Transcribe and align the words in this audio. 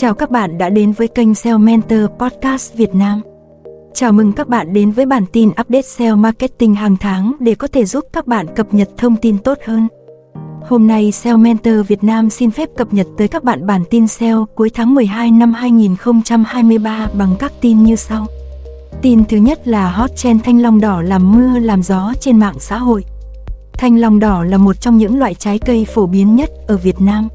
Chào 0.00 0.14
các 0.14 0.30
bạn 0.30 0.58
đã 0.58 0.68
đến 0.68 0.92
với 0.92 1.08
kênh 1.08 1.34
SEO 1.34 1.58
Mentor 1.58 2.00
Podcast 2.18 2.74
Việt 2.74 2.94
Nam. 2.94 3.20
Chào 3.94 4.12
mừng 4.12 4.32
các 4.32 4.48
bạn 4.48 4.72
đến 4.72 4.90
với 4.90 5.06
bản 5.06 5.24
tin 5.32 5.48
update 5.48 5.82
SEO 5.82 6.16
marketing 6.16 6.74
hàng 6.74 6.96
tháng 7.00 7.32
để 7.40 7.54
có 7.54 7.68
thể 7.68 7.84
giúp 7.84 8.04
các 8.12 8.26
bạn 8.26 8.46
cập 8.56 8.74
nhật 8.74 8.88
thông 8.96 9.16
tin 9.16 9.38
tốt 9.38 9.58
hơn. 9.66 9.88
Hôm 10.68 10.86
nay 10.86 11.12
SEO 11.12 11.36
Mentor 11.36 11.74
Việt 11.88 12.04
Nam 12.04 12.30
xin 12.30 12.50
phép 12.50 12.68
cập 12.76 12.94
nhật 12.94 13.06
tới 13.18 13.28
các 13.28 13.44
bạn 13.44 13.66
bản 13.66 13.82
tin 13.90 14.08
SEO 14.08 14.46
cuối 14.54 14.70
tháng 14.74 14.94
12 14.94 15.30
năm 15.30 15.52
2023 15.52 17.08
bằng 17.18 17.34
các 17.38 17.52
tin 17.60 17.84
như 17.84 17.96
sau. 17.96 18.26
Tin 19.02 19.24
thứ 19.24 19.36
nhất 19.36 19.68
là 19.68 19.90
hot 19.90 20.16
trend 20.16 20.42
thanh 20.44 20.62
long 20.62 20.80
đỏ 20.80 21.02
làm 21.02 21.32
mưa 21.32 21.58
làm 21.58 21.82
gió 21.82 22.12
trên 22.20 22.38
mạng 22.38 22.56
xã 22.58 22.78
hội. 22.78 23.04
Thanh 23.72 23.96
long 23.96 24.18
đỏ 24.18 24.44
là 24.44 24.58
một 24.58 24.80
trong 24.80 24.98
những 24.98 25.18
loại 25.18 25.34
trái 25.34 25.58
cây 25.58 25.86
phổ 25.94 26.06
biến 26.06 26.36
nhất 26.36 26.50
ở 26.66 26.76
Việt 26.76 27.00
Nam. 27.00 27.28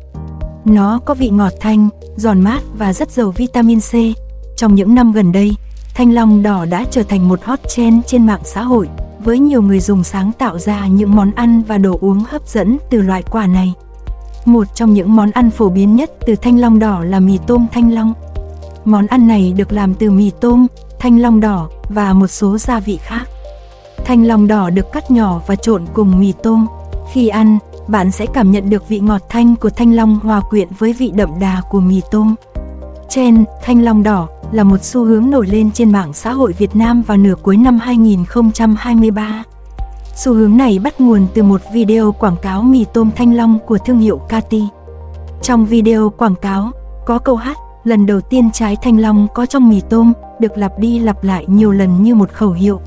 Nó 0.66 1.00
có 1.06 1.14
vị 1.14 1.30
ngọt 1.30 1.54
thanh, 1.60 1.90
giòn 2.16 2.42
mát 2.42 2.62
và 2.78 2.94
rất 2.94 3.12
giàu 3.12 3.32
vitamin 3.32 3.80
C. 3.80 3.94
Trong 4.58 4.76
những 4.76 4.96
năm 4.96 5.12
gần 5.12 5.32
đây, 5.32 5.56
thanh 5.94 6.14
long 6.14 6.44
đỏ 6.44 6.66
đã 6.66 6.86
trở 6.92 7.04
thành 7.04 7.28
một 7.28 7.44
hot 7.44 7.60
trend 7.68 8.06
trên 8.08 8.26
mạng 8.26 8.42
xã 8.44 8.62
hội, 8.62 8.90
với 9.24 9.40
nhiều 9.40 9.62
người 9.62 9.80
dùng 9.80 10.04
sáng 10.04 10.32
tạo 10.40 10.60
ra 10.60 10.88
những 10.88 11.16
món 11.16 11.32
ăn 11.36 11.62
và 11.68 11.78
đồ 11.78 11.98
uống 12.02 12.20
hấp 12.20 12.48
dẫn 12.48 12.78
từ 12.90 13.02
loại 13.02 13.24
quả 13.24 13.48
này. 13.48 13.74
Một 14.46 14.68
trong 14.76 14.94
những 14.94 15.16
món 15.16 15.32
ăn 15.32 15.52
phổ 15.52 15.70
biến 15.70 15.96
nhất 15.96 16.12
từ 16.26 16.36
thanh 16.36 16.60
long 16.60 16.80
đỏ 16.80 17.04
là 17.04 17.20
mì 17.20 17.38
tôm 17.48 17.68
thanh 17.72 17.94
long. 17.94 18.14
Món 18.86 19.08
ăn 19.08 19.28
này 19.28 19.54
được 19.58 19.72
làm 19.72 19.94
từ 19.94 20.12
mì 20.12 20.32
tôm, 20.42 20.68
thanh 21.00 21.22
long 21.22 21.40
đỏ 21.40 21.70
và 21.90 22.14
một 22.14 22.28
số 22.28 22.58
gia 22.58 22.80
vị 22.80 23.00
khác. 23.02 23.24
Thanh 24.06 24.28
long 24.28 24.48
đỏ 24.48 24.70
được 24.70 24.92
cắt 24.92 25.12
nhỏ 25.12 25.42
và 25.48 25.56
trộn 25.56 25.86
cùng 25.94 26.20
mì 26.20 26.34
tôm. 26.44 26.68
Khi 27.12 27.28
ăn, 27.28 27.58
bạn 27.88 28.12
sẽ 28.12 28.26
cảm 28.26 28.52
nhận 28.52 28.70
được 28.70 28.90
vị 28.90 29.00
ngọt 29.00 29.22
thanh 29.30 29.56
của 29.56 29.70
thanh 29.70 29.96
long 29.96 30.20
hòa 30.24 30.42
quyện 30.50 30.68
với 30.80 30.94
vị 30.94 31.12
đậm 31.16 31.30
đà 31.40 31.62
của 31.70 31.80
mì 31.80 32.02
tôm. 32.12 32.36
chen 33.10 33.46
thanh 33.64 33.84
long 33.84 34.04
đỏ 34.04 34.28
là 34.52 34.64
một 34.64 34.84
xu 34.84 35.04
hướng 35.04 35.30
nổi 35.30 35.48
lên 35.48 35.72
trên 35.72 35.92
mạng 35.92 36.14
xã 36.14 36.32
hội 36.32 36.54
Việt 36.58 36.76
Nam 36.76 37.02
vào 37.02 37.18
nửa 37.18 37.36
cuối 37.44 37.58
năm 37.58 37.80
2023. 37.80 39.44
Xu 40.16 40.34
hướng 40.34 40.58
này 40.58 40.80
bắt 40.80 41.02
nguồn 41.02 41.28
từ 41.34 41.44
một 41.44 41.62
video 41.74 42.12
quảng 42.12 42.36
cáo 42.42 42.62
mì 42.62 42.86
tôm 42.94 43.10
thanh 43.16 43.36
long 43.36 43.60
của 43.68 43.78
thương 43.78 44.00
hiệu 44.00 44.18
Cati. 44.18 44.64
Trong 45.42 45.66
video 45.66 46.10
quảng 46.10 46.36
cáo, 46.36 46.72
có 47.06 47.20
câu 47.20 47.36
hát 47.36 47.58
lần 47.84 48.06
đầu 48.06 48.22
tiên 48.22 48.50
trái 48.54 48.78
thanh 48.82 49.00
long 49.00 49.28
có 49.34 49.46
trong 49.46 49.70
mì 49.70 49.82
tôm 49.90 50.14
được 50.40 50.58
lặp 50.58 50.80
đi 50.80 51.00
lặp 51.00 51.24
lại 51.24 51.46
nhiều 51.48 51.72
lần 51.72 52.04
như 52.04 52.16
một 52.16 52.32
khẩu 52.32 52.52
hiệu. 52.52 52.82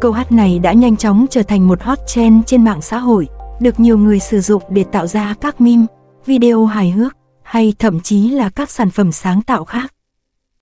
Câu 0.00 0.12
hát 0.12 0.32
này 0.32 0.58
đã 0.58 0.72
nhanh 0.72 0.96
chóng 0.96 1.26
trở 1.30 1.42
thành 1.42 1.68
một 1.68 1.82
hot 1.82 1.98
trend 2.06 2.46
trên 2.46 2.64
mạng 2.64 2.80
xã 2.82 2.98
hội, 2.98 3.28
được 3.62 3.80
nhiều 3.80 3.98
người 3.98 4.18
sử 4.18 4.40
dụng 4.40 4.62
để 4.68 4.84
tạo 4.84 5.06
ra 5.06 5.34
các 5.40 5.60
meme, 5.60 5.86
video 6.26 6.66
hài 6.66 6.90
hước 6.90 7.16
hay 7.42 7.74
thậm 7.78 8.00
chí 8.00 8.30
là 8.30 8.50
các 8.50 8.70
sản 8.70 8.90
phẩm 8.90 9.12
sáng 9.12 9.42
tạo 9.42 9.64
khác. 9.64 9.92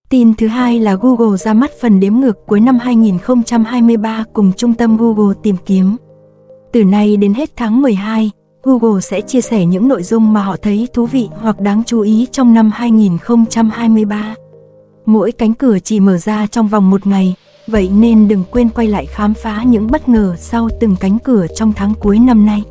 Tin 0.08 0.34
thứ 0.34 0.46
hai 0.46 0.80
là 0.80 0.94
Google 0.94 1.36
ra 1.36 1.54
mắt 1.54 1.70
phần 1.80 2.00
đếm 2.00 2.14
ngược 2.14 2.36
cuối 2.46 2.60
năm 2.60 2.78
2023 2.78 4.24
cùng 4.32 4.52
trung 4.56 4.74
tâm 4.74 4.96
Google 4.96 5.34
tìm 5.42 5.56
kiếm. 5.66 5.96
Từ 6.72 6.84
nay 6.84 7.16
đến 7.16 7.34
hết 7.34 7.50
tháng 7.56 7.82
12, 7.82 8.30
Google 8.62 9.00
sẽ 9.00 9.20
chia 9.20 9.40
sẻ 9.40 9.66
những 9.66 9.88
nội 9.88 10.02
dung 10.02 10.32
mà 10.32 10.42
họ 10.42 10.56
thấy 10.62 10.88
thú 10.94 11.06
vị 11.06 11.28
hoặc 11.40 11.60
đáng 11.60 11.82
chú 11.86 12.00
ý 12.00 12.26
trong 12.32 12.54
năm 12.54 12.70
2023. 12.74 14.34
Mỗi 15.06 15.32
cánh 15.32 15.54
cửa 15.54 15.78
chỉ 15.78 16.00
mở 16.00 16.18
ra 16.18 16.46
trong 16.46 16.68
vòng 16.68 16.90
một 16.90 17.06
ngày, 17.06 17.34
vậy 17.66 17.90
nên 17.94 18.28
đừng 18.28 18.44
quên 18.50 18.68
quay 18.68 18.86
lại 18.86 19.06
khám 19.06 19.34
phá 19.34 19.62
những 19.62 19.90
bất 19.90 20.08
ngờ 20.08 20.36
sau 20.38 20.68
từng 20.80 20.96
cánh 21.00 21.18
cửa 21.18 21.46
trong 21.54 21.72
tháng 21.72 21.94
cuối 22.00 22.18
năm 22.18 22.46
nay. 22.46 22.62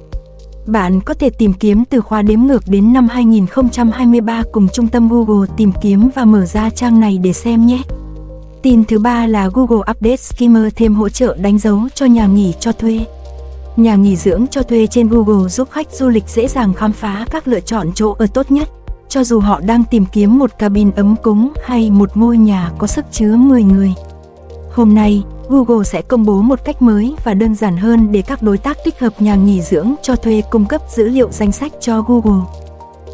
Bạn 0.72 1.02
có 1.02 1.14
thể 1.14 1.30
tìm 1.30 1.54
kiếm 1.54 1.84
từ 1.86 2.02
khóa 2.02 2.22
đếm 2.22 2.40
ngược 2.40 2.64
đến 2.68 2.94
năm 2.94 3.08
2023 3.08 4.44
cùng 4.52 4.68
trung 4.74 4.88
tâm 4.88 5.10
Google 5.10 5.48
tìm 5.58 5.72
kiếm 5.82 6.10
và 6.16 6.26
mở 6.26 6.46
ra 6.46 6.70
trang 6.70 7.00
này 7.00 7.18
để 7.18 7.34
xem 7.34 7.66
nhé. 7.66 7.82
Tin 8.62 8.84
thứ 8.84 9.00
ba 9.00 9.28
là 9.28 9.50
Google 9.54 9.92
Update 9.92 10.18
skimmer 10.18 10.74
thêm 10.76 10.96
hỗ 10.96 11.10
trợ 11.10 11.38
đánh 11.40 11.58
dấu 11.58 11.82
cho 11.96 12.06
nhà 12.06 12.28
nghỉ 12.28 12.54
cho 12.60 12.72
thuê. 12.72 13.06
Nhà 13.78 13.96
nghỉ 13.96 14.16
dưỡng 14.16 14.46
cho 14.52 14.64
thuê 14.64 14.88
trên 14.88 15.08
Google 15.08 15.50
giúp 15.50 15.68
khách 15.72 15.92
du 15.92 16.10
lịch 16.10 16.28
dễ 16.28 16.48
dàng 16.48 16.74
khám 16.74 16.92
phá 16.92 17.26
các 17.32 17.48
lựa 17.48 17.60
chọn 17.60 17.92
chỗ 17.96 18.16
ở 18.20 18.28
tốt 18.28 18.52
nhất, 18.52 18.70
cho 19.10 19.24
dù 19.24 19.40
họ 19.40 19.60
đang 19.60 19.84
tìm 19.92 20.06
kiếm 20.12 20.40
một 20.40 20.60
cabin 20.60 20.92
ấm 20.92 21.16
cúng 21.24 21.54
hay 21.64 21.92
một 21.92 22.18
ngôi 22.18 22.38
nhà 22.38 22.72
có 22.78 22.88
sức 22.88 23.06
chứa 23.12 23.36
10 23.36 23.64
người. 23.64 23.94
Hôm 24.74 24.96
nay, 24.96 25.24
Google 25.50 25.84
sẽ 25.84 26.02
công 26.02 26.26
bố 26.26 26.42
một 26.42 26.60
cách 26.66 26.82
mới 26.82 27.16
và 27.24 27.34
đơn 27.34 27.56
giản 27.56 27.78
hơn 27.78 28.12
để 28.12 28.22
các 28.22 28.42
đối 28.42 28.58
tác 28.58 28.78
tích 28.86 29.00
hợp 29.00 29.22
nhà 29.22 29.36
nghỉ 29.36 29.62
dưỡng 29.62 29.96
cho 30.02 30.16
thuê 30.16 30.42
cung 30.50 30.66
cấp 30.66 30.82
dữ 30.96 31.10
liệu 31.10 31.32
danh 31.32 31.52
sách 31.52 31.72
cho 31.80 32.02
Google. 32.02 32.46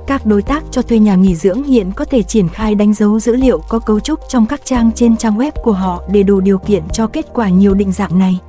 Các 0.07 0.25
đối 0.25 0.41
tác 0.41 0.63
cho 0.71 0.81
thuê 0.81 0.99
nhà 0.99 1.15
nghỉ 1.15 1.35
dưỡng 1.35 1.63
hiện 1.63 1.91
có 1.91 2.05
thể 2.05 2.23
triển 2.23 2.49
khai 2.49 2.75
đánh 2.75 2.93
dấu 2.93 3.19
dữ 3.19 3.35
liệu 3.35 3.61
có 3.69 3.79
cấu 3.79 3.99
trúc 3.99 4.19
trong 4.29 4.45
các 4.45 4.61
trang 4.65 4.91
trên 4.95 5.17
trang 5.17 5.37
web 5.37 5.51
của 5.63 5.71
họ 5.71 6.03
để 6.11 6.23
đủ 6.23 6.39
điều 6.39 6.57
kiện 6.57 6.83
cho 6.93 7.07
kết 7.07 7.25
quả 7.33 7.49
nhiều 7.49 7.73
định 7.73 7.91
dạng 7.91 8.19
này. 8.19 8.39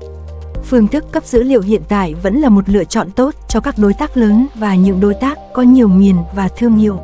Phương 0.64 0.88
thức 0.88 1.12
cấp 1.12 1.24
dữ 1.24 1.42
liệu 1.42 1.60
hiện 1.60 1.82
tại 1.88 2.14
vẫn 2.14 2.41
là 2.41 2.48
một 2.48 2.68
lựa 2.68 2.84
chọn 2.84 3.10
tốt 3.10 3.34
cho 3.48 3.60
các 3.60 3.78
đối 3.78 3.94
tác 3.94 4.16
lớn 4.16 4.47
và 4.54 4.74
những 4.74 5.00
đối 5.00 5.14
tác 5.14 5.38
có 5.54 5.62
nhiều 5.62 5.88
miền 5.88 6.16
và 6.34 6.48
thương 6.48 6.76
hiệu. 6.76 6.98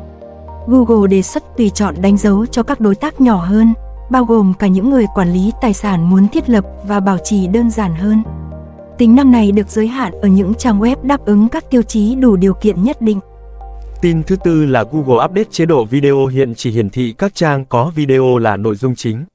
Google 0.67 1.07
đề 1.07 1.21
xuất 1.21 1.57
tùy 1.57 1.71
chọn 1.73 1.95
đánh 2.01 2.17
dấu 2.17 2.45
cho 2.45 2.63
các 2.63 2.79
đối 2.79 2.95
tác 2.95 3.21
nhỏ 3.21 3.45
hơn, 3.45 3.73
bao 4.13 4.25
gồm 4.25 4.53
cả 4.59 4.67
những 4.67 4.89
người 4.89 5.05
quản 5.15 5.33
lý 5.33 5.51
tài 5.61 5.73
sản 5.73 6.09
muốn 6.09 6.27
thiết 6.27 6.49
lập 6.49 6.65
và 6.87 6.99
bảo 6.99 7.17
trì 7.23 7.47
đơn 7.47 7.69
giản 7.69 7.95
hơn. 7.95 8.23
Tính 8.97 9.15
năng 9.15 9.31
này 9.31 9.51
được 9.51 9.69
giới 9.69 9.87
hạn 9.87 10.13
ở 10.21 10.27
những 10.27 10.53
trang 10.53 10.79
web 10.79 10.95
đáp 11.03 11.25
ứng 11.25 11.49
các 11.49 11.69
tiêu 11.69 11.81
chí 11.81 12.15
đủ 12.15 12.35
điều 12.35 12.53
kiện 12.53 12.83
nhất 12.83 13.01
định. 13.01 13.19
Tin 14.01 14.23
thứ 14.23 14.35
tư 14.35 14.65
là 14.65 14.83
Google 14.91 15.25
update 15.25 15.49
chế 15.51 15.65
độ 15.65 15.85
video 15.85 16.25
hiện 16.25 16.53
chỉ 16.55 16.71
hiển 16.71 16.89
thị 16.89 17.13
các 17.17 17.35
trang 17.35 17.65
có 17.65 17.91
video 17.95 18.37
là 18.37 18.57
nội 18.57 18.75
dung 18.75 18.95
chính. 18.95 19.25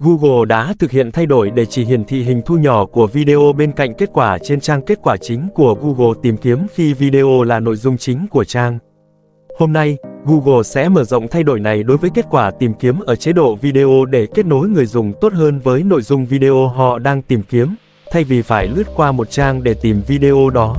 Google 0.00 0.46
đã 0.48 0.74
thực 0.78 0.90
hiện 0.90 1.12
thay 1.12 1.26
đổi 1.26 1.50
để 1.50 1.66
chỉ 1.66 1.84
hiển 1.84 2.04
thị 2.04 2.22
hình 2.22 2.42
thu 2.46 2.58
nhỏ 2.58 2.86
của 2.86 3.06
video 3.06 3.52
bên 3.58 3.72
cạnh 3.72 3.94
kết 3.94 4.10
quả 4.12 4.38
trên 4.38 4.60
trang 4.60 4.82
kết 4.82 4.98
quả 5.02 5.16
chính 5.16 5.48
của 5.54 5.74
Google 5.74 6.20
tìm 6.22 6.36
kiếm 6.36 6.66
khi 6.74 6.92
video 6.92 7.42
là 7.42 7.60
nội 7.60 7.76
dung 7.76 7.96
chính 7.98 8.26
của 8.30 8.44
trang. 8.44 8.78
Hôm 9.58 9.72
nay, 9.72 9.96
Google 10.26 10.62
sẽ 10.62 10.88
mở 10.88 11.04
rộng 11.04 11.28
thay 11.28 11.42
đổi 11.42 11.60
này 11.60 11.82
đối 11.82 11.96
với 11.96 12.10
kết 12.14 12.26
quả 12.30 12.50
tìm 12.50 12.74
kiếm 12.74 13.00
ở 13.00 13.16
chế 13.16 13.32
độ 13.32 13.54
video 13.54 14.04
để 14.04 14.26
kết 14.34 14.46
nối 14.46 14.68
người 14.68 14.86
dùng 14.86 15.12
tốt 15.20 15.32
hơn 15.32 15.58
với 15.58 15.82
nội 15.82 16.02
dung 16.02 16.26
video 16.26 16.68
họ 16.68 16.98
đang 16.98 17.22
tìm 17.22 17.42
kiếm, 17.42 17.74
thay 18.10 18.24
vì 18.24 18.42
phải 18.42 18.68
lướt 18.68 18.84
qua 18.96 19.12
một 19.12 19.30
trang 19.30 19.62
để 19.62 19.74
tìm 19.74 20.02
video 20.06 20.50
đó. 20.50 20.76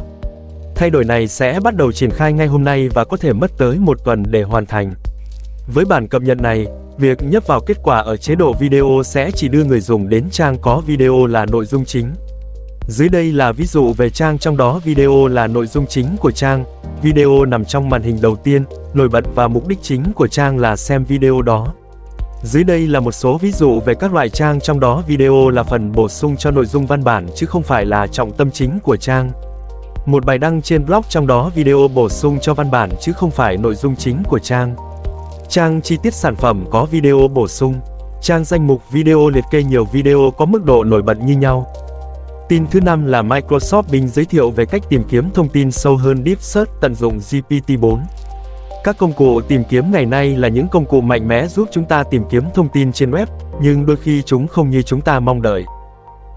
Thay 0.75 0.89
đổi 0.89 1.03
này 1.05 1.27
sẽ 1.27 1.59
bắt 1.63 1.75
đầu 1.75 1.91
triển 1.91 2.09
khai 2.09 2.33
ngay 2.33 2.47
hôm 2.47 2.63
nay 2.63 2.89
và 2.89 3.05
có 3.05 3.17
thể 3.17 3.33
mất 3.33 3.51
tới 3.57 3.77
một 3.77 4.05
tuần 4.05 4.23
để 4.29 4.43
hoàn 4.43 4.65
thành. 4.65 4.93
Với 5.73 5.85
bản 5.85 6.07
cập 6.07 6.21
nhật 6.21 6.41
này, 6.41 6.67
việc 6.97 7.17
nhấp 7.23 7.47
vào 7.47 7.59
kết 7.59 7.77
quả 7.83 7.99
ở 7.99 8.17
chế 8.17 8.35
độ 8.35 8.53
video 8.53 9.01
sẽ 9.05 9.31
chỉ 9.31 9.47
đưa 9.47 9.63
người 9.63 9.79
dùng 9.79 10.09
đến 10.09 10.29
trang 10.31 10.57
có 10.61 10.81
video 10.87 11.25
là 11.25 11.45
nội 11.45 11.65
dung 11.65 11.85
chính. 11.85 12.07
Dưới 12.87 13.09
đây 13.09 13.31
là 13.31 13.51
ví 13.51 13.65
dụ 13.65 13.93
về 13.93 14.09
trang 14.09 14.37
trong 14.37 14.57
đó 14.57 14.79
video 14.83 15.27
là 15.27 15.47
nội 15.47 15.67
dung 15.67 15.85
chính 15.87 16.17
của 16.19 16.31
trang, 16.31 16.65
Video 17.01 17.45
nằm 17.45 17.65
trong 17.65 17.89
màn 17.89 18.01
hình 18.01 18.17
đầu 18.21 18.35
tiên, 18.35 18.65
nổi 18.93 19.09
bật 19.09 19.25
và 19.35 19.47
mục 19.47 19.67
đích 19.67 19.79
chính 19.81 20.03
của 20.15 20.27
trang 20.27 20.59
là 20.59 20.75
xem 20.75 21.03
video 21.03 21.41
đó. 21.41 21.73
Dưới 22.43 22.63
đây 22.63 22.87
là 22.87 22.99
một 22.99 23.11
số 23.11 23.37
ví 23.37 23.51
dụ 23.51 23.79
về 23.79 23.93
các 23.93 24.13
loại 24.13 24.29
trang 24.29 24.59
trong 24.59 24.79
đó 24.79 25.03
video 25.07 25.49
là 25.49 25.63
phần 25.63 25.91
bổ 25.91 26.09
sung 26.09 26.35
cho 26.37 26.51
nội 26.51 26.65
dung 26.65 26.85
văn 26.85 27.03
bản 27.03 27.27
chứ 27.35 27.45
không 27.45 27.63
phải 27.63 27.85
là 27.85 28.07
trọng 28.07 28.31
tâm 28.31 28.51
chính 28.51 28.79
của 28.79 28.97
trang. 28.97 29.31
Một 30.05 30.25
bài 30.25 30.37
đăng 30.37 30.61
trên 30.61 30.85
blog 30.85 31.01
trong 31.09 31.27
đó 31.27 31.51
video 31.55 31.87
bổ 31.87 32.09
sung 32.09 32.37
cho 32.41 32.53
văn 32.53 32.71
bản 32.71 32.89
chứ 33.01 33.13
không 33.13 33.31
phải 33.31 33.57
nội 33.57 33.75
dung 33.75 33.95
chính 33.95 34.23
của 34.23 34.39
trang. 34.39 34.75
Trang 35.49 35.81
chi 35.81 35.97
tiết 36.03 36.13
sản 36.13 36.35
phẩm 36.35 36.65
có 36.71 36.85
video 36.85 37.27
bổ 37.27 37.47
sung. 37.47 37.75
Trang 38.21 38.43
danh 38.43 38.67
mục 38.67 38.81
video 38.91 39.29
liệt 39.29 39.43
kê 39.51 39.63
nhiều 39.63 39.85
video 39.85 40.33
có 40.37 40.45
mức 40.45 40.65
độ 40.65 40.83
nổi 40.83 41.01
bật 41.01 41.19
như 41.19 41.37
nhau. 41.37 41.67
Tin 42.49 42.65
thứ 42.71 42.81
năm 42.81 43.05
là 43.05 43.21
Microsoft 43.21 43.83
Bing 43.91 44.07
giới 44.07 44.25
thiệu 44.25 44.51
về 44.51 44.65
cách 44.65 44.81
tìm 44.89 45.03
kiếm 45.09 45.29
thông 45.33 45.49
tin 45.49 45.71
sâu 45.71 45.97
hơn 45.97 46.23
Deep 46.25 46.41
Search 46.41 46.71
tận 46.81 46.95
dụng 46.95 47.17
GPT-4. 47.17 47.99
Các 48.83 48.97
công 48.97 49.13
cụ 49.13 49.41
tìm 49.41 49.63
kiếm 49.69 49.91
ngày 49.91 50.05
nay 50.05 50.37
là 50.37 50.47
những 50.47 50.67
công 50.67 50.85
cụ 50.85 51.01
mạnh 51.01 51.27
mẽ 51.27 51.47
giúp 51.47 51.69
chúng 51.71 51.85
ta 51.85 52.03
tìm 52.03 52.23
kiếm 52.29 52.43
thông 52.53 52.69
tin 52.69 52.91
trên 52.91 53.11
web, 53.11 53.25
nhưng 53.61 53.85
đôi 53.85 53.95
khi 53.95 54.21
chúng 54.21 54.47
không 54.47 54.69
như 54.69 54.81
chúng 54.81 55.01
ta 55.01 55.19
mong 55.19 55.41
đợi. 55.41 55.65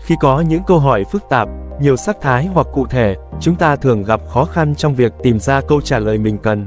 Khi 0.04 0.14
có 0.20 0.40
những 0.40 0.62
câu 0.66 0.78
hỏi 0.78 1.04
phức 1.12 1.22
tạp, 1.30 1.48
nhiều 1.80 1.96
sắc 1.96 2.16
thái 2.20 2.46
hoặc 2.46 2.66
cụ 2.72 2.86
thể, 2.86 3.16
chúng 3.40 3.56
ta 3.56 3.76
thường 3.76 4.02
gặp 4.02 4.20
khó 4.28 4.44
khăn 4.44 4.74
trong 4.74 4.94
việc 4.94 5.12
tìm 5.22 5.40
ra 5.40 5.60
câu 5.60 5.80
trả 5.80 5.98
lời 5.98 6.18
mình 6.18 6.38
cần. 6.38 6.66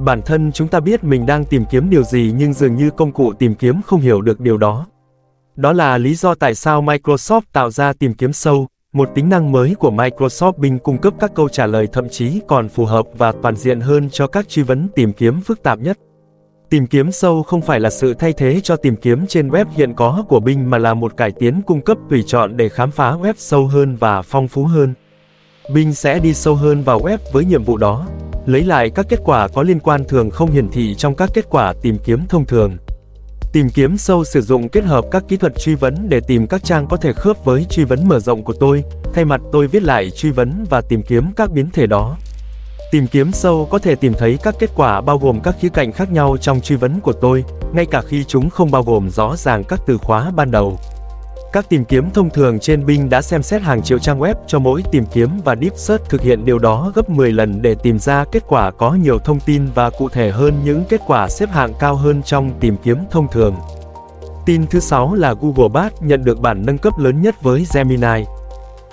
Bản 0.00 0.22
thân 0.22 0.52
chúng 0.52 0.68
ta 0.68 0.80
biết 0.80 1.04
mình 1.04 1.26
đang 1.26 1.44
tìm 1.44 1.64
kiếm 1.70 1.90
điều 1.90 2.02
gì 2.02 2.32
nhưng 2.36 2.52
dường 2.52 2.76
như 2.76 2.90
công 2.90 3.12
cụ 3.12 3.32
tìm 3.32 3.54
kiếm 3.54 3.80
không 3.86 4.00
hiểu 4.00 4.20
được 4.20 4.40
điều 4.40 4.56
đó. 4.56 4.86
Đó 5.56 5.72
là 5.72 5.98
lý 5.98 6.14
do 6.14 6.34
tại 6.34 6.54
sao 6.54 6.82
Microsoft 6.82 7.40
tạo 7.52 7.70
ra 7.70 7.92
tìm 7.92 8.14
kiếm 8.14 8.32
sâu, 8.32 8.68
một 8.92 9.08
tính 9.14 9.28
năng 9.28 9.52
mới 9.52 9.74
của 9.74 9.90
Microsoft 9.90 10.52
Bing 10.52 10.78
cung 10.78 10.98
cấp 10.98 11.14
các 11.20 11.34
câu 11.34 11.48
trả 11.48 11.66
lời 11.66 11.88
thậm 11.92 12.08
chí 12.08 12.40
còn 12.48 12.68
phù 12.68 12.84
hợp 12.84 13.06
và 13.18 13.32
toàn 13.42 13.56
diện 13.56 13.80
hơn 13.80 14.08
cho 14.12 14.26
các 14.26 14.48
truy 14.48 14.62
vấn 14.62 14.88
tìm 14.94 15.12
kiếm 15.12 15.40
phức 15.40 15.62
tạp 15.62 15.78
nhất. 15.78 15.98
Tìm 16.70 16.86
kiếm 16.86 17.12
sâu 17.12 17.42
không 17.42 17.60
phải 17.60 17.80
là 17.80 17.90
sự 17.90 18.14
thay 18.14 18.32
thế 18.32 18.60
cho 18.60 18.76
tìm 18.76 18.96
kiếm 18.96 19.26
trên 19.26 19.48
web 19.48 19.64
hiện 19.70 19.94
có 19.94 20.24
của 20.28 20.40
Bing 20.40 20.70
mà 20.70 20.78
là 20.78 20.94
một 20.94 21.16
cải 21.16 21.30
tiến 21.30 21.62
cung 21.66 21.80
cấp 21.80 21.98
tùy 22.10 22.24
chọn 22.26 22.56
để 22.56 22.68
khám 22.68 22.90
phá 22.90 23.12
web 23.12 23.34
sâu 23.36 23.66
hơn 23.66 23.96
và 23.96 24.22
phong 24.22 24.48
phú 24.48 24.64
hơn. 24.64 24.94
Bing 25.74 25.94
sẽ 25.94 26.18
đi 26.18 26.34
sâu 26.34 26.54
hơn 26.54 26.82
vào 26.82 27.00
web 27.00 27.18
với 27.32 27.44
nhiệm 27.44 27.64
vụ 27.64 27.76
đó. 27.76 28.06
lấy 28.46 28.62
lại 28.62 28.90
các 28.90 29.06
kết 29.08 29.18
quả 29.24 29.48
có 29.48 29.62
liên 29.62 29.80
quan 29.80 30.04
thường 30.04 30.30
không 30.30 30.50
hiển 30.50 30.68
thị 30.68 30.94
trong 30.94 31.14
các 31.14 31.30
kết 31.34 31.44
quả 31.50 31.74
tìm 31.82 31.98
kiếm 32.04 32.26
thông 32.28 32.44
thường. 32.44 32.76
Tìm 33.54 33.68
kiếm 33.68 33.96
sâu 33.96 34.24
sử 34.24 34.40
dụng 34.40 34.68
kết 34.68 34.84
hợp 34.84 35.04
các 35.10 35.24
kỹ 35.28 35.36
thuật 35.36 35.52
truy 35.58 35.74
vấn 35.74 36.08
để 36.08 36.20
tìm 36.20 36.46
các 36.46 36.64
trang 36.64 36.86
có 36.86 36.96
thể 36.96 37.12
khớp 37.12 37.44
với 37.44 37.66
truy 37.70 37.84
vấn 37.84 38.08
mở 38.08 38.20
rộng 38.20 38.42
của 38.42 38.52
tôi, 38.52 38.84
thay 39.14 39.24
mặt 39.24 39.40
tôi 39.52 39.66
viết 39.66 39.82
lại 39.82 40.10
truy 40.10 40.30
vấn 40.30 40.64
và 40.70 40.80
tìm 40.80 41.02
kiếm 41.02 41.32
các 41.36 41.50
biến 41.50 41.70
thể 41.70 41.86
đó. 41.86 42.16
Tìm 42.92 43.06
kiếm 43.06 43.32
sâu 43.32 43.68
có 43.70 43.78
thể 43.78 43.94
tìm 43.94 44.12
thấy 44.18 44.38
các 44.42 44.54
kết 44.58 44.70
quả 44.76 45.00
bao 45.00 45.18
gồm 45.18 45.40
các 45.40 45.56
khía 45.60 45.68
cạnh 45.68 45.92
khác 45.92 46.12
nhau 46.12 46.36
trong 46.40 46.60
truy 46.60 46.76
vấn 46.76 47.00
của 47.00 47.12
tôi, 47.12 47.44
ngay 47.72 47.86
cả 47.86 48.02
khi 48.08 48.24
chúng 48.24 48.50
không 48.50 48.70
bao 48.70 48.82
gồm 48.82 49.10
rõ 49.10 49.36
ràng 49.36 49.64
các 49.64 49.80
từ 49.86 49.98
khóa 49.98 50.30
ban 50.36 50.50
đầu. 50.50 50.78
Các 51.54 51.68
tìm 51.68 51.84
kiếm 51.84 52.10
thông 52.10 52.30
thường 52.30 52.58
trên 52.58 52.86
Bing 52.86 53.10
đã 53.10 53.22
xem 53.22 53.42
xét 53.42 53.62
hàng 53.62 53.82
triệu 53.82 53.98
trang 53.98 54.20
web 54.20 54.34
cho 54.46 54.58
mỗi 54.58 54.82
tìm 54.92 55.04
kiếm 55.12 55.28
và 55.44 55.56
Deep 55.56 55.72
Search 55.76 56.08
thực 56.08 56.20
hiện 56.20 56.44
điều 56.44 56.58
đó 56.58 56.92
gấp 56.94 57.10
10 57.10 57.32
lần 57.32 57.62
để 57.62 57.74
tìm 57.74 57.98
ra 57.98 58.24
kết 58.32 58.42
quả 58.48 58.70
có 58.70 58.92
nhiều 58.92 59.18
thông 59.18 59.40
tin 59.40 59.66
và 59.74 59.90
cụ 59.90 60.08
thể 60.08 60.30
hơn 60.30 60.54
những 60.64 60.84
kết 60.88 61.00
quả 61.06 61.28
xếp 61.28 61.50
hạng 61.50 61.72
cao 61.80 61.94
hơn 61.94 62.22
trong 62.22 62.50
tìm 62.60 62.76
kiếm 62.82 62.98
thông 63.10 63.28
thường. 63.32 63.56
Tin 64.46 64.66
thứ 64.66 64.80
6 64.80 65.14
là 65.14 65.34
Google 65.40 65.68
Bard 65.72 65.94
nhận 66.00 66.24
được 66.24 66.40
bản 66.40 66.66
nâng 66.66 66.78
cấp 66.78 66.92
lớn 66.98 67.22
nhất 67.22 67.42
với 67.42 67.66
Gemini. 67.74 68.24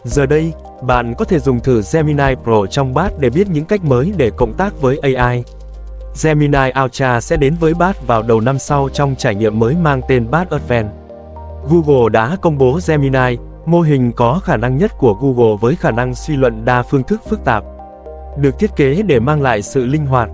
Giờ 0.03 0.25
đây, 0.25 0.53
bạn 0.81 1.13
có 1.17 1.25
thể 1.25 1.39
dùng 1.39 1.59
thử 1.59 1.81
Gemini 1.93 2.35
Pro 2.43 2.65
trong 2.65 2.93
Bard 2.93 3.15
để 3.19 3.29
biết 3.29 3.49
những 3.49 3.65
cách 3.65 3.83
mới 3.83 4.13
để 4.17 4.31
cộng 4.37 4.53
tác 4.53 4.81
với 4.81 4.97
AI. 4.97 5.43
Gemini 6.23 6.71
Ultra 6.83 7.21
sẽ 7.21 7.37
đến 7.37 7.55
với 7.59 7.73
Bard 7.73 7.99
vào 8.07 8.23
đầu 8.23 8.41
năm 8.41 8.59
sau 8.59 8.89
trong 8.93 9.15
trải 9.15 9.35
nghiệm 9.35 9.59
mới 9.59 9.75
mang 9.75 10.01
tên 10.07 10.31
Bard 10.31 10.51
Advent. 10.51 11.00
Google 11.69 12.09
đã 12.11 12.35
công 12.41 12.57
bố 12.57 12.79
Gemini, 12.87 13.37
mô 13.65 13.81
hình 13.81 14.11
có 14.11 14.39
khả 14.43 14.57
năng 14.57 14.77
nhất 14.77 14.91
của 14.97 15.13
Google 15.13 15.57
với 15.61 15.75
khả 15.75 15.91
năng 15.91 16.15
suy 16.15 16.35
luận 16.35 16.65
đa 16.65 16.83
phương 16.83 17.03
thức 17.03 17.21
phức 17.29 17.45
tạp. 17.45 17.63
Được 18.37 18.59
thiết 18.59 18.75
kế 18.75 19.01
để 19.01 19.19
mang 19.19 19.41
lại 19.41 19.61
sự 19.61 19.85
linh 19.85 20.05
hoạt, 20.05 20.29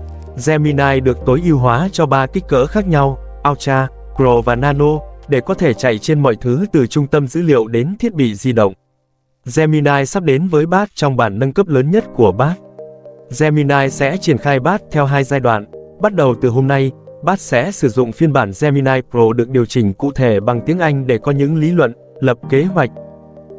Gemini 0.46 1.00
được 1.00 1.18
tối 1.26 1.40
ưu 1.44 1.58
hóa 1.58 1.88
cho 1.92 2.06
ba 2.06 2.26
kích 2.26 2.44
cỡ 2.48 2.66
khác 2.66 2.88
nhau, 2.88 3.18
Ultra, 3.50 3.88
Pro 4.16 4.40
và 4.40 4.56
Nano, 4.56 4.98
để 5.28 5.40
có 5.40 5.54
thể 5.54 5.74
chạy 5.74 5.98
trên 5.98 6.20
mọi 6.20 6.36
thứ 6.36 6.66
từ 6.72 6.86
trung 6.86 7.06
tâm 7.06 7.28
dữ 7.28 7.42
liệu 7.42 7.66
đến 7.66 7.96
thiết 7.98 8.14
bị 8.14 8.34
di 8.34 8.52
động. 8.52 8.72
Gemini 9.56 10.06
sắp 10.06 10.22
đến 10.22 10.48
với 10.48 10.66
BAT 10.66 10.88
trong 10.94 11.16
bản 11.16 11.38
nâng 11.38 11.52
cấp 11.52 11.66
lớn 11.68 11.90
nhất 11.90 12.04
của 12.16 12.32
BAT. 12.32 12.58
Gemini 13.40 13.90
sẽ 13.90 14.16
triển 14.16 14.38
khai 14.38 14.60
BAT 14.60 14.82
theo 14.90 15.04
hai 15.04 15.24
giai 15.24 15.40
đoạn, 15.40 15.64
bắt 16.00 16.14
đầu 16.14 16.34
từ 16.40 16.48
hôm 16.48 16.66
nay, 16.66 16.92
Bát 17.22 17.40
sẽ 17.40 17.72
sử 17.72 17.88
dụng 17.88 18.12
phiên 18.12 18.32
bản 18.32 18.52
Gemini 18.60 19.00
Pro 19.10 19.32
được 19.32 19.48
điều 19.48 19.66
chỉnh 19.66 19.94
cụ 19.94 20.12
thể 20.12 20.40
bằng 20.40 20.60
tiếng 20.66 20.78
Anh 20.78 21.06
để 21.06 21.18
có 21.18 21.32
những 21.32 21.56
lý 21.56 21.70
luận, 21.70 21.92
lập 22.20 22.38
kế 22.50 22.64
hoạch, 22.64 22.90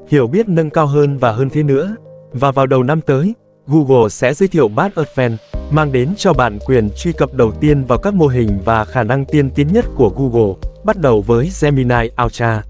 hiểu 0.07 0.27
biết 0.27 0.49
nâng 0.49 0.69
cao 0.69 0.87
hơn 0.87 1.17
và 1.17 1.31
hơn 1.31 1.49
thế 1.49 1.63
nữa. 1.63 1.95
Và 2.33 2.51
vào 2.51 2.65
đầu 2.65 2.83
năm 2.83 3.01
tới, 3.01 3.33
Google 3.67 4.09
sẽ 4.09 4.33
giới 4.33 4.49
thiệu 4.49 4.67
bát 4.67 4.95
Advent, 4.95 5.37
mang 5.71 5.91
đến 5.91 6.09
cho 6.17 6.33
bạn 6.33 6.59
quyền 6.65 6.89
truy 6.97 7.11
cập 7.13 7.33
đầu 7.33 7.51
tiên 7.51 7.83
vào 7.83 7.99
các 7.99 8.13
mô 8.13 8.27
hình 8.27 8.59
và 8.65 8.85
khả 8.85 9.03
năng 9.03 9.25
tiên 9.25 9.49
tiến 9.55 9.67
nhất 9.73 9.85
của 9.95 10.09
Google, 10.09 10.53
bắt 10.83 10.97
đầu 10.97 11.21
với 11.21 11.49
Gemini 11.61 12.09
Ultra. 12.25 12.63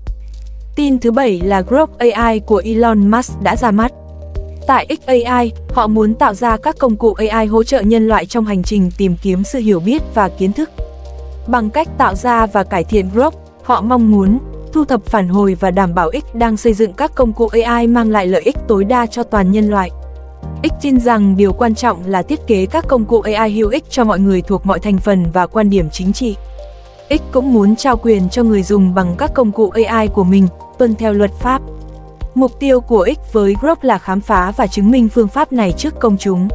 Tin 0.75 0.99
thứ 0.99 1.11
bảy 1.11 1.41
là 1.41 1.61
Grok 1.61 1.97
AI 1.97 2.39
của 2.39 2.61
Elon 2.65 3.11
Musk 3.11 3.41
đã 3.41 3.55
ra 3.55 3.71
mắt. 3.71 3.91
Tại 4.69 4.87
XAI, 5.07 5.51
họ 5.73 5.87
muốn 5.87 6.13
tạo 6.13 6.33
ra 6.33 6.57
các 6.57 6.77
công 6.79 6.95
cụ 6.95 7.13
AI 7.13 7.45
hỗ 7.45 7.63
trợ 7.63 7.81
nhân 7.81 8.07
loại 8.07 8.25
trong 8.25 8.45
hành 8.45 8.63
trình 8.63 8.91
tìm 8.97 9.15
kiếm 9.21 9.43
sự 9.43 9.59
hiểu 9.59 9.79
biết 9.79 10.01
và 10.13 10.29
kiến 10.29 10.53
thức. 10.53 10.69
Bằng 11.47 11.69
cách 11.69 11.87
tạo 11.97 12.15
ra 12.15 12.45
và 12.45 12.63
cải 12.63 12.83
thiện 12.83 13.09
Grok, 13.13 13.33
họ 13.63 13.81
mong 13.81 14.11
muốn 14.11 14.39
thu 14.73 14.85
thập 14.85 15.05
phản 15.05 15.27
hồi 15.27 15.57
và 15.59 15.71
đảm 15.71 15.95
bảo 15.95 16.11
X 16.11 16.35
đang 16.35 16.57
xây 16.57 16.73
dựng 16.73 16.93
các 16.93 17.15
công 17.15 17.33
cụ 17.33 17.47
AI 17.47 17.87
mang 17.87 18.09
lại 18.09 18.27
lợi 18.27 18.41
ích 18.41 18.55
tối 18.67 18.83
đa 18.83 19.05
cho 19.05 19.23
toàn 19.23 19.51
nhân 19.51 19.69
loại. 19.69 19.91
X 20.63 20.73
tin 20.81 20.99
rằng 20.99 21.37
điều 21.37 21.53
quan 21.53 21.75
trọng 21.75 22.05
là 22.05 22.21
thiết 22.21 22.47
kế 22.47 22.65
các 22.65 22.87
công 22.87 23.05
cụ 23.05 23.21
AI 23.21 23.51
hữu 23.51 23.69
ích 23.69 23.83
cho 23.89 24.03
mọi 24.03 24.19
người 24.19 24.41
thuộc 24.41 24.65
mọi 24.65 24.79
thành 24.79 24.97
phần 24.97 25.25
và 25.33 25.47
quan 25.47 25.69
điểm 25.69 25.89
chính 25.91 26.13
trị. 26.13 26.35
X 27.09 27.21
cũng 27.31 27.53
muốn 27.53 27.75
trao 27.75 27.97
quyền 27.97 28.29
cho 28.29 28.43
người 28.43 28.63
dùng 28.63 28.93
bằng 28.93 29.15
các 29.17 29.33
công 29.33 29.51
cụ 29.51 29.71
AI 29.85 30.07
của 30.07 30.23
mình, 30.23 30.47
tuân 30.77 30.95
theo 30.95 31.13
luật 31.13 31.31
pháp. 31.39 31.61
Mục 32.39 32.59
tiêu 32.59 32.81
của 32.81 33.07
X 33.15 33.33
với 33.33 33.55
Grok 33.61 33.83
là 33.83 33.97
khám 33.97 34.21
phá 34.21 34.53
và 34.57 34.67
chứng 34.67 34.91
minh 34.91 35.09
phương 35.09 35.27
pháp 35.27 35.53
này 35.53 35.73
trước 35.77 35.99
công 35.99 36.17
chúng. 36.17 36.47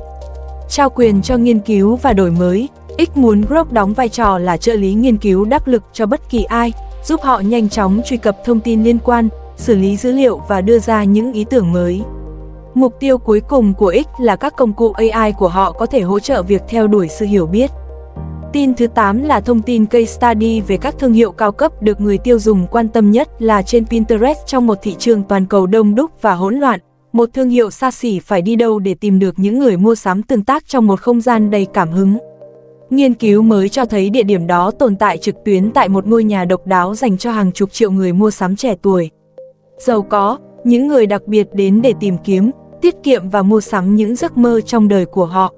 Trao 0.69 0.91
quyền 0.91 1.23
cho 1.23 1.37
nghiên 1.37 1.59
cứu 1.59 1.97
và 1.97 2.13
đổi 2.13 2.31
mới, 2.31 2.69
X 2.99 3.17
muốn 3.17 3.41
Grok 3.41 3.73
đóng 3.73 3.95
vai 3.95 4.09
trò 4.09 4.39
là 4.39 4.57
trợ 4.57 4.73
lý 4.73 4.95
nghiên 4.95 5.17
cứu 5.17 5.45
đắc 5.45 5.69
lực 5.69 5.83
cho 5.93 6.07
bất 6.07 6.31
kỳ 6.31 6.45
ai, 6.45 6.73
giúp 7.05 7.21
họ 7.23 7.41
nhanh 7.41 7.69
chóng 7.69 8.01
truy 8.07 8.17
cập 8.17 8.37
thông 8.45 8.61
tin 8.61 8.85
liên 8.85 8.99
quan, 9.05 9.29
xử 9.57 9.77
lý 9.77 9.97
dữ 9.97 10.13
liệu 10.13 10.41
và 10.49 10.61
đưa 10.61 10.79
ra 10.79 11.05
những 11.05 11.33
ý 11.33 11.45
tưởng 11.45 11.73
mới. 11.73 12.03
Mục 12.75 12.95
tiêu 13.01 13.19
cuối 13.19 13.41
cùng 13.41 13.75
của 13.75 13.95
X 14.05 14.21
là 14.21 14.37
các 14.37 14.57
công 14.57 14.73
cụ 14.73 14.93
AI 14.93 15.33
của 15.33 15.49
họ 15.49 15.73
có 15.73 15.87
thể 15.87 16.01
hỗ 16.01 16.21
trợ 16.21 16.43
việc 16.43 16.63
theo 16.69 16.87
đuổi 16.87 17.09
sự 17.09 17.27
hiểu 17.27 17.47
biết. 17.47 17.71
Tin 18.55 18.75
thứ 18.75 18.87
8 18.87 19.23
là 19.23 19.41
thông 19.41 19.63
tin 19.63 19.87
case 19.87 20.05
study 20.05 20.61
về 20.61 20.77
các 20.77 20.95
thương 20.99 21.13
hiệu 21.13 21.33
cao 21.33 21.53
cấp 21.53 21.83
được 21.83 22.01
người 22.01 22.19
tiêu 22.19 22.39
dùng 22.39 22.67
quan 22.71 22.89
tâm 22.89 23.11
nhất 23.11 23.29
là 23.39 23.63
trên 23.63 23.87
Pinterest 23.87 24.39
trong 24.47 24.67
một 24.67 24.79
thị 24.83 24.97
trường 24.99 25.23
toàn 25.23 25.47
cầu 25.47 25.67
đông 25.67 25.95
đúc 25.95 26.11
và 26.23 26.35
hỗn 26.35 26.55
loạn. 26.55 26.81
Một 27.13 27.29
thương 27.35 27.49
hiệu 27.51 27.71
xa 27.71 27.91
xỉ 27.91 28.19
phải 28.19 28.43
đi 28.43 28.57
đâu 28.57 28.79
để 28.79 28.95
tìm 28.95 29.19
được 29.19 29.39
những 29.39 29.59
người 29.59 29.77
mua 29.77 29.95
sắm 29.95 30.23
tương 30.23 30.45
tác 30.45 30.69
trong 30.69 30.87
một 30.87 31.01
không 31.01 31.21
gian 31.21 31.51
đầy 31.51 31.67
cảm 31.73 31.91
hứng. 31.91 32.19
Nghiên 32.91 33.15
cứu 33.15 33.43
mới 33.43 33.69
cho 33.69 33.85
thấy 33.85 34.11
địa 34.11 34.23
điểm 34.23 34.47
đó 34.47 34.71
tồn 34.71 34.97
tại 34.97 35.19
trực 35.19 35.45
tuyến 35.45 35.71
tại 35.71 35.89
một 35.89 36.07
ngôi 36.07 36.25
nhà 36.25 36.45
độc 36.45 36.67
đáo 36.67 36.95
dành 36.95 37.19
cho 37.19 37.31
hàng 37.33 37.53
chục 37.53 37.73
triệu 37.73 37.91
người 37.91 38.13
mua 38.13 38.31
sắm 38.31 38.57
trẻ 38.57 38.75
tuổi. 38.83 39.11
Giàu 39.79 40.03
có, 40.03 40.39
những 40.65 40.89
người 40.89 41.07
đặc 41.07 41.23
biệt 41.27 41.49
đến 41.53 41.83
để 41.83 41.93
tìm 42.01 42.17
kiếm, 42.25 42.51
tiết 42.81 42.95
kiệm 43.03 43.29
và 43.29 43.43
mua 43.43 43.61
sắm 43.61 43.97
những 43.97 44.17
giấc 44.17 44.37
mơ 44.37 44.61
trong 44.61 44.89
đời 44.89 45.07
của 45.07 45.27
họ. 45.27 45.53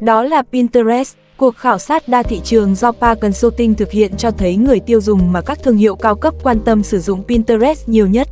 Đó 0.00 0.22
là 0.22 0.42
Pinterest, 0.52 1.16
Cuộc 1.40 1.56
khảo 1.56 1.78
sát 1.78 2.08
đa 2.08 2.22
thị 2.22 2.40
trường 2.44 2.74
do 2.74 2.92
Pa 2.92 3.14
Consulting 3.14 3.74
thực 3.74 3.90
hiện 3.90 4.16
cho 4.16 4.30
thấy 4.30 4.56
người 4.56 4.80
tiêu 4.80 5.00
dùng 5.00 5.32
mà 5.32 5.40
các 5.40 5.62
thương 5.62 5.76
hiệu 5.76 5.96
cao 5.96 6.14
cấp 6.14 6.34
quan 6.42 6.60
tâm 6.64 6.82
sử 6.82 7.00
dụng 7.00 7.22
Pinterest 7.24 7.88
nhiều 7.88 8.06
nhất. 8.06 8.28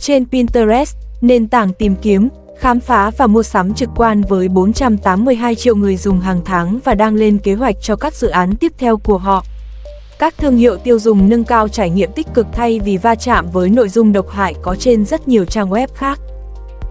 Trên 0.00 0.26
Pinterest, 0.26 0.96
nền 1.20 1.48
tảng 1.48 1.72
tìm 1.72 1.96
kiếm, 2.02 2.28
khám 2.58 2.80
phá 2.80 3.10
và 3.16 3.26
mua 3.26 3.42
sắm 3.42 3.74
trực 3.74 3.88
quan 3.96 4.22
với 4.22 4.48
482 4.48 5.54
triệu 5.54 5.76
người 5.76 5.96
dùng 5.96 6.20
hàng 6.20 6.40
tháng 6.44 6.78
và 6.84 6.94
đang 6.94 7.14
lên 7.14 7.38
kế 7.38 7.54
hoạch 7.54 7.76
cho 7.82 7.96
các 7.96 8.14
dự 8.14 8.28
án 8.28 8.56
tiếp 8.56 8.72
theo 8.78 8.96
của 8.96 9.18
họ. 9.18 9.44
Các 10.18 10.34
thương 10.38 10.56
hiệu 10.56 10.76
tiêu 10.76 10.98
dùng 10.98 11.28
nâng 11.28 11.44
cao 11.44 11.68
trải 11.68 11.90
nghiệm 11.90 12.12
tích 12.12 12.26
cực 12.34 12.46
thay 12.52 12.80
vì 12.80 12.96
va 12.96 13.14
chạm 13.14 13.50
với 13.52 13.70
nội 13.70 13.88
dung 13.88 14.12
độc 14.12 14.30
hại 14.30 14.54
có 14.62 14.76
trên 14.76 15.04
rất 15.04 15.28
nhiều 15.28 15.44
trang 15.44 15.70
web 15.70 15.88
khác. 15.94 16.20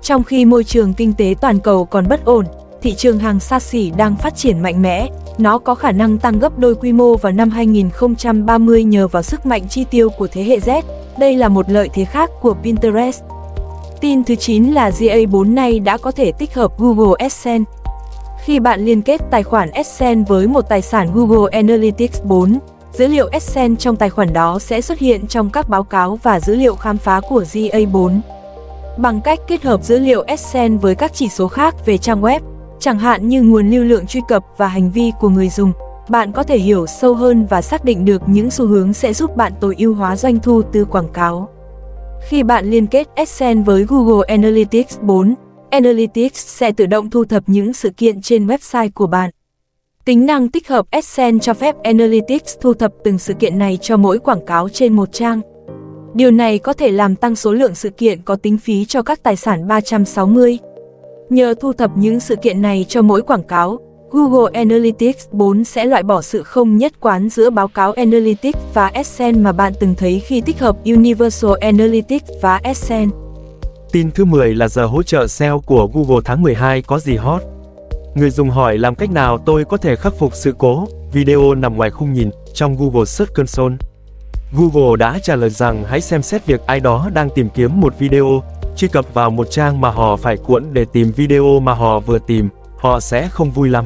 Trong 0.03 0.23
khi 0.23 0.45
môi 0.45 0.63
trường 0.63 0.93
kinh 0.93 1.13
tế 1.13 1.35
toàn 1.41 1.59
cầu 1.59 1.85
còn 1.85 2.07
bất 2.07 2.25
ổn, 2.25 2.45
thị 2.81 2.93
trường 2.97 3.19
hàng 3.19 3.39
xa 3.39 3.59
xỉ 3.59 3.91
đang 3.97 4.15
phát 4.15 4.35
triển 4.35 4.59
mạnh 4.59 4.81
mẽ, 4.81 5.09
nó 5.37 5.57
có 5.57 5.75
khả 5.75 5.91
năng 5.91 6.17
tăng 6.17 6.39
gấp 6.39 6.59
đôi 6.59 6.75
quy 6.75 6.93
mô 6.93 7.15
vào 7.15 7.31
năm 7.31 7.49
2030 7.49 8.83
nhờ 8.83 9.07
vào 9.07 9.23
sức 9.23 9.45
mạnh 9.45 9.67
chi 9.69 9.85
tiêu 9.91 10.09
của 10.09 10.27
thế 10.27 10.43
hệ 10.43 10.57
Z. 10.57 10.81
Đây 11.19 11.35
là 11.35 11.49
một 11.49 11.69
lợi 11.69 11.89
thế 11.93 12.05
khác 12.05 12.29
của 12.41 12.55
Pinterest. 12.63 13.23
Tin 14.01 14.23
thứ 14.23 14.35
9 14.35 14.71
là 14.71 14.89
GA4 14.89 15.53
nay 15.53 15.79
đã 15.79 15.97
có 15.97 16.11
thể 16.11 16.31
tích 16.31 16.53
hợp 16.53 16.79
Google 16.79 17.15
AdSense. 17.19 17.71
Khi 18.45 18.59
bạn 18.59 18.85
liên 18.85 19.01
kết 19.01 19.21
tài 19.31 19.43
khoản 19.43 19.71
AdSense 19.71 20.25
với 20.27 20.47
một 20.47 20.61
tài 20.61 20.81
sản 20.81 21.09
Google 21.13 21.51
Analytics 21.51 22.21
4, 22.23 22.59
dữ 22.93 23.07
liệu 23.07 23.27
AdSense 23.31 23.79
trong 23.79 23.95
tài 23.95 24.09
khoản 24.09 24.33
đó 24.33 24.59
sẽ 24.59 24.81
xuất 24.81 24.99
hiện 24.99 25.27
trong 25.27 25.49
các 25.49 25.69
báo 25.69 25.83
cáo 25.83 26.19
và 26.23 26.39
dữ 26.39 26.55
liệu 26.55 26.75
khám 26.75 26.97
phá 26.97 27.21
của 27.29 27.43
GA4. 27.53 28.19
Bằng 28.97 29.21
cách 29.21 29.39
kết 29.47 29.63
hợp 29.63 29.83
dữ 29.83 29.99
liệu 29.99 30.21
AdSense 30.21 30.81
với 30.81 30.95
các 30.95 31.11
chỉ 31.13 31.29
số 31.29 31.47
khác 31.47 31.85
về 31.85 31.97
trang 31.97 32.21
web, 32.21 32.39
chẳng 32.79 32.99
hạn 32.99 33.29
như 33.29 33.41
nguồn 33.41 33.69
lưu 33.69 33.83
lượng 33.83 34.05
truy 34.05 34.21
cập 34.27 34.43
và 34.57 34.67
hành 34.67 34.91
vi 34.91 35.11
của 35.19 35.29
người 35.29 35.49
dùng. 35.49 35.71
Bạn 36.09 36.31
có 36.31 36.43
thể 36.43 36.57
hiểu 36.57 36.85
sâu 36.87 37.13
hơn 37.13 37.45
và 37.49 37.61
xác 37.61 37.85
định 37.85 38.05
được 38.05 38.21
những 38.25 38.51
xu 38.51 38.67
hướng 38.67 38.93
sẽ 38.93 39.13
giúp 39.13 39.35
bạn 39.35 39.53
tối 39.59 39.75
ưu 39.77 39.93
hóa 39.93 40.15
doanh 40.15 40.39
thu 40.39 40.61
từ 40.71 40.85
quảng 40.85 41.09
cáo. 41.13 41.49
Khi 42.27 42.43
bạn 42.43 42.65
liên 42.65 42.87
kết 42.87 43.07
AdSense 43.15 43.63
với 43.63 43.85
Google 43.87 44.27
Analytics 44.27 44.99
4, 45.01 45.35
Analytics 45.69 46.47
sẽ 46.47 46.71
tự 46.71 46.85
động 46.85 47.09
thu 47.09 47.25
thập 47.25 47.43
những 47.47 47.73
sự 47.73 47.89
kiện 47.89 48.21
trên 48.21 48.47
website 48.47 48.89
của 48.93 49.07
bạn. 49.07 49.29
Tính 50.05 50.25
năng 50.25 50.49
tích 50.49 50.67
hợp 50.67 50.85
AdSense 50.91 51.43
cho 51.43 51.53
phép 51.53 51.75
Analytics 51.83 52.57
thu 52.61 52.73
thập 52.73 52.91
từng 53.03 53.19
sự 53.19 53.33
kiện 53.33 53.57
này 53.59 53.77
cho 53.81 53.97
mỗi 53.97 54.19
quảng 54.19 54.45
cáo 54.45 54.69
trên 54.69 54.93
một 54.93 55.09
trang. 55.11 55.41
Điều 56.13 56.31
này 56.31 56.59
có 56.59 56.73
thể 56.73 56.91
làm 56.91 57.15
tăng 57.15 57.35
số 57.35 57.53
lượng 57.53 57.75
sự 57.75 57.89
kiện 57.89 58.21
có 58.21 58.35
tính 58.35 58.57
phí 58.57 58.85
cho 58.85 59.01
các 59.01 59.23
tài 59.23 59.35
sản 59.35 59.67
360. 59.67 60.57
Nhờ 61.29 61.53
thu 61.61 61.73
thập 61.73 61.91
những 61.97 62.19
sự 62.19 62.35
kiện 62.35 62.61
này 62.61 62.85
cho 62.89 63.01
mỗi 63.01 63.21
quảng 63.21 63.43
cáo, 63.43 63.79
Google 64.11 64.59
Analytics 64.59 65.27
4 65.31 65.63
sẽ 65.63 65.85
loại 65.85 66.03
bỏ 66.03 66.21
sự 66.21 66.43
không 66.43 66.77
nhất 66.77 66.93
quán 66.99 67.29
giữa 67.29 67.49
báo 67.49 67.67
cáo 67.67 67.91
Analytics 67.91 68.59
và 68.73 68.87
AdSense 68.87 69.41
mà 69.41 69.51
bạn 69.51 69.73
từng 69.79 69.95
thấy 69.95 70.19
khi 70.19 70.41
tích 70.41 70.59
hợp 70.59 70.77
Universal 70.85 71.51
Analytics 71.61 72.29
và 72.41 72.59
AdSense. 72.63 73.17
Tin 73.91 74.11
thứ 74.11 74.25
10 74.25 74.55
là 74.55 74.67
giờ 74.67 74.85
hỗ 74.85 75.03
trợ 75.03 75.27
SEO 75.27 75.59
của 75.59 75.89
Google 75.93 76.21
tháng 76.25 76.41
12 76.41 76.81
có 76.81 76.99
gì 76.99 77.15
hot. 77.15 77.41
Người 78.15 78.29
dùng 78.29 78.49
hỏi 78.49 78.77
làm 78.77 78.95
cách 78.95 79.11
nào 79.11 79.37
tôi 79.37 79.65
có 79.65 79.77
thể 79.77 79.95
khắc 79.95 80.13
phục 80.19 80.35
sự 80.35 80.53
cố, 80.57 80.87
video 81.13 81.55
nằm 81.55 81.77
ngoài 81.77 81.89
khung 81.89 82.13
nhìn, 82.13 82.29
trong 82.53 82.75
Google 82.79 83.05
Search 83.05 83.33
Console. 83.33 83.75
Google 84.57 84.97
đã 84.99 85.19
trả 85.23 85.35
lời 85.35 85.49
rằng 85.49 85.83
hãy 85.83 86.01
xem 86.01 86.21
xét 86.21 86.45
việc 86.45 86.61
ai 86.65 86.79
đó 86.79 87.09
đang 87.13 87.29
tìm 87.35 87.49
kiếm 87.49 87.81
một 87.81 87.99
video, 87.99 88.41
truy 88.79 88.87
cập 88.87 89.13
vào 89.13 89.29
một 89.29 89.51
trang 89.51 89.81
mà 89.81 89.89
họ 89.89 90.15
phải 90.15 90.37
cuộn 90.37 90.63
để 90.73 90.85
tìm 90.93 91.11
video 91.11 91.59
mà 91.59 91.73
họ 91.73 91.99
vừa 91.99 92.19
tìm, 92.19 92.49
họ 92.77 92.99
sẽ 92.99 93.27
không 93.27 93.51
vui 93.51 93.69
lắm. 93.69 93.85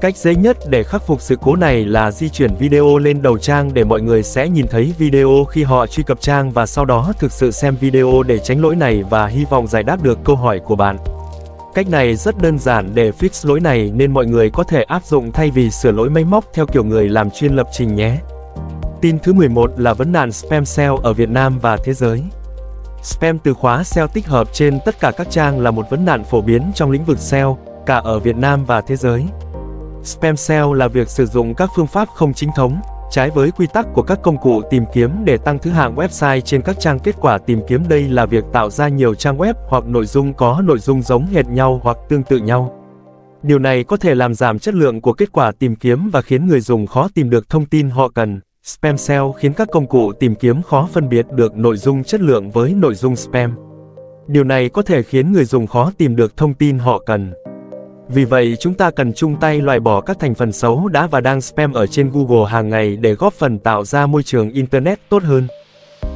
Cách 0.00 0.16
dễ 0.16 0.34
nhất 0.34 0.56
để 0.68 0.82
khắc 0.82 1.06
phục 1.06 1.20
sự 1.20 1.36
cố 1.40 1.56
này 1.56 1.84
là 1.84 2.10
di 2.10 2.28
chuyển 2.28 2.54
video 2.58 2.98
lên 2.98 3.22
đầu 3.22 3.38
trang 3.38 3.74
để 3.74 3.84
mọi 3.84 4.00
người 4.00 4.22
sẽ 4.22 4.48
nhìn 4.48 4.66
thấy 4.70 4.94
video 4.98 5.44
khi 5.50 5.62
họ 5.62 5.86
truy 5.86 6.02
cập 6.02 6.20
trang 6.20 6.50
và 6.50 6.66
sau 6.66 6.84
đó 6.84 7.12
thực 7.18 7.32
sự 7.32 7.50
xem 7.50 7.76
video 7.80 8.22
để 8.22 8.38
tránh 8.38 8.62
lỗi 8.62 8.76
này 8.76 9.02
và 9.10 9.26
hy 9.26 9.44
vọng 9.44 9.66
giải 9.66 9.82
đáp 9.82 10.02
được 10.02 10.18
câu 10.24 10.36
hỏi 10.36 10.58
của 10.58 10.76
bạn. 10.76 10.96
Cách 11.74 11.90
này 11.90 12.16
rất 12.16 12.42
đơn 12.42 12.58
giản 12.58 12.90
để 12.94 13.10
fix 13.10 13.48
lỗi 13.48 13.60
này 13.60 13.90
nên 13.94 14.12
mọi 14.12 14.26
người 14.26 14.50
có 14.50 14.62
thể 14.62 14.82
áp 14.82 15.04
dụng 15.04 15.32
thay 15.32 15.50
vì 15.50 15.70
sửa 15.70 15.92
lỗi 15.92 16.10
máy 16.10 16.24
móc 16.24 16.44
theo 16.54 16.66
kiểu 16.66 16.84
người 16.84 17.08
làm 17.08 17.30
chuyên 17.30 17.56
lập 17.56 17.66
trình 17.72 17.94
nhé. 17.94 18.18
Tin 19.00 19.18
thứ 19.18 19.32
11 19.32 19.70
là 19.76 19.94
vấn 19.94 20.12
nạn 20.12 20.32
spam 20.32 20.64
sale 20.64 20.96
ở 21.02 21.12
Việt 21.12 21.28
Nam 21.28 21.58
và 21.58 21.76
thế 21.76 21.94
giới. 21.94 22.22
Spam 23.02 23.38
từ 23.38 23.54
khóa 23.54 23.84
SEO 23.84 24.06
tích 24.06 24.26
hợp 24.26 24.48
trên 24.52 24.78
tất 24.84 25.00
cả 25.00 25.12
các 25.16 25.30
trang 25.30 25.60
là 25.60 25.70
một 25.70 25.90
vấn 25.90 26.04
nạn 26.04 26.24
phổ 26.24 26.40
biến 26.40 26.62
trong 26.74 26.90
lĩnh 26.90 27.04
vực 27.04 27.18
SEO, 27.18 27.58
cả 27.86 27.96
ở 27.96 28.18
Việt 28.18 28.36
Nam 28.36 28.64
và 28.64 28.80
thế 28.80 28.96
giới. 28.96 29.24
Spam 30.04 30.36
SEO 30.36 30.72
là 30.72 30.88
việc 30.88 31.08
sử 31.08 31.26
dụng 31.26 31.54
các 31.54 31.70
phương 31.76 31.86
pháp 31.86 32.08
không 32.08 32.34
chính 32.34 32.50
thống, 32.56 32.80
trái 33.10 33.30
với 33.30 33.50
quy 33.50 33.66
tắc 33.72 33.86
của 33.94 34.02
các 34.02 34.18
công 34.22 34.38
cụ 34.38 34.62
tìm 34.70 34.84
kiếm 34.94 35.10
để 35.24 35.36
tăng 35.36 35.58
thứ 35.58 35.70
hạng 35.70 35.94
website 35.94 36.40
trên 36.40 36.62
các 36.62 36.80
trang 36.80 36.98
kết 36.98 37.14
quả 37.20 37.38
tìm 37.38 37.60
kiếm. 37.68 37.82
Đây 37.88 38.08
là 38.08 38.26
việc 38.26 38.44
tạo 38.52 38.70
ra 38.70 38.88
nhiều 38.88 39.14
trang 39.14 39.38
web 39.38 39.54
hoặc 39.68 39.84
nội 39.86 40.06
dung 40.06 40.34
có 40.34 40.60
nội 40.64 40.78
dung 40.78 41.02
giống 41.02 41.26
hệt 41.26 41.46
nhau 41.46 41.80
hoặc 41.82 41.96
tương 42.08 42.22
tự 42.22 42.38
nhau. 42.38 42.74
Điều 43.42 43.58
này 43.58 43.84
có 43.84 43.96
thể 43.96 44.14
làm 44.14 44.34
giảm 44.34 44.58
chất 44.58 44.74
lượng 44.74 45.00
của 45.00 45.12
kết 45.12 45.32
quả 45.32 45.52
tìm 45.58 45.76
kiếm 45.76 46.10
và 46.10 46.22
khiến 46.22 46.46
người 46.46 46.60
dùng 46.60 46.86
khó 46.86 47.08
tìm 47.14 47.30
được 47.30 47.48
thông 47.48 47.66
tin 47.66 47.90
họ 47.90 48.08
cần. 48.08 48.40
Spam 48.68 48.98
SEO 48.98 49.32
khiến 49.32 49.52
các 49.52 49.68
công 49.72 49.86
cụ 49.86 50.12
tìm 50.12 50.34
kiếm 50.34 50.62
khó 50.62 50.88
phân 50.92 51.08
biệt 51.08 51.26
được 51.30 51.56
nội 51.56 51.76
dung 51.76 52.04
chất 52.04 52.20
lượng 52.20 52.50
với 52.50 52.74
nội 52.74 52.94
dung 52.94 53.16
spam. 53.16 53.56
Điều 54.26 54.44
này 54.44 54.68
có 54.68 54.82
thể 54.82 55.02
khiến 55.02 55.32
người 55.32 55.44
dùng 55.44 55.66
khó 55.66 55.92
tìm 55.98 56.16
được 56.16 56.36
thông 56.36 56.54
tin 56.54 56.78
họ 56.78 57.02
cần. 57.06 57.32
Vì 58.08 58.24
vậy 58.24 58.56
chúng 58.60 58.74
ta 58.74 58.90
cần 58.90 59.12
chung 59.12 59.36
tay 59.40 59.60
loại 59.60 59.80
bỏ 59.80 60.00
các 60.00 60.18
thành 60.20 60.34
phần 60.34 60.52
xấu 60.52 60.88
đã 60.88 61.06
và 61.06 61.20
đang 61.20 61.40
spam 61.40 61.72
ở 61.72 61.86
trên 61.86 62.10
Google 62.10 62.50
hàng 62.50 62.68
ngày 62.68 62.96
để 62.96 63.14
góp 63.14 63.32
phần 63.32 63.58
tạo 63.58 63.84
ra 63.84 64.06
môi 64.06 64.22
trường 64.22 64.50
Internet 64.50 64.98
tốt 65.08 65.22
hơn. 65.22 65.46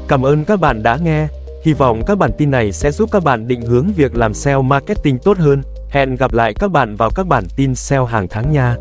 Cảm 0.08 0.26
ơn 0.26 0.44
các 0.44 0.60
bạn 0.60 0.82
đã 0.82 0.98
nghe, 1.02 1.28
hy 1.64 1.72
vọng 1.72 2.02
các 2.06 2.18
bản 2.18 2.30
tin 2.38 2.50
này 2.50 2.72
sẽ 2.72 2.90
giúp 2.90 3.08
các 3.12 3.24
bạn 3.24 3.48
định 3.48 3.62
hướng 3.62 3.86
việc 3.96 4.16
làm 4.16 4.34
SEO 4.34 4.62
marketing 4.62 5.18
tốt 5.18 5.38
hơn. 5.38 5.62
Hẹn 5.90 6.16
gặp 6.16 6.32
lại 6.32 6.54
các 6.54 6.70
bạn 6.70 6.96
vào 6.96 7.10
các 7.14 7.26
bản 7.26 7.44
tin 7.56 7.74
SEO 7.74 8.04
hàng 8.04 8.26
tháng 8.30 8.52
nha. 8.52 8.76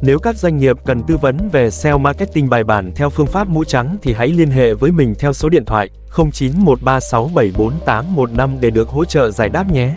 Nếu 0.00 0.18
các 0.18 0.36
doanh 0.36 0.56
nghiệp 0.56 0.76
cần 0.84 1.02
tư 1.02 1.16
vấn 1.16 1.48
về 1.52 1.70
SEO 1.70 1.98
marketing 1.98 2.48
bài 2.48 2.64
bản 2.64 2.92
theo 2.94 3.10
phương 3.10 3.26
pháp 3.26 3.48
mũ 3.48 3.64
trắng 3.64 3.96
thì 4.02 4.12
hãy 4.12 4.28
liên 4.28 4.50
hệ 4.50 4.74
với 4.74 4.92
mình 4.92 5.14
theo 5.18 5.32
số 5.32 5.48
điện 5.48 5.64
thoại 5.64 5.90
0913674815 6.10 8.60
để 8.60 8.70
được 8.70 8.88
hỗ 8.88 9.04
trợ 9.04 9.30
giải 9.30 9.48
đáp 9.48 9.72
nhé. 9.72 9.94